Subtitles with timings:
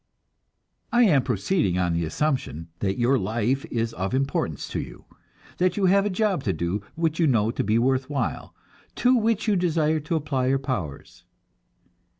[0.91, 5.05] I am proceeding on the assumption that your life is of importance to you;
[5.59, 8.55] that you have a job to do which you know to be worth while,
[8.87, 11.23] and to which you desire to apply your powers.